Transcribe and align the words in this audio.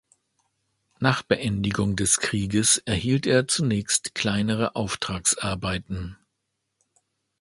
Nach 0.97 1.21
Beendigung 1.21 1.95
des 1.95 2.17
Krieges 2.19 2.79
erhielt 2.85 3.27
er 3.27 3.47
zunächst 3.47 4.15
kleinere 4.15 4.75
Auftragsarbeiten. 4.75 6.17